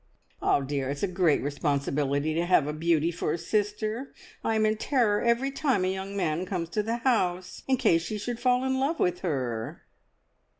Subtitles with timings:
[0.41, 4.15] Ah dear, it's a great responsibility to have a beauty for a sister!
[4.43, 8.07] I am in terror every time a young man comes to the house, in case
[8.07, 9.83] he should fall in love with her."